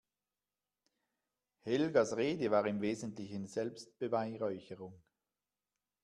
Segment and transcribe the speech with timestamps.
[1.63, 4.99] Helgas Rede war im Wesentlichen Selbstbeweihräucherung.